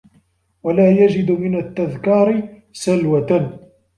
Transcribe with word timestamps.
وَلَا 0.63 0.89
يَجِدُ 0.91 1.31
مِنْ 1.31 1.55
التَّذْكَارِ 1.55 2.49
سَلْوَةً 2.73 3.59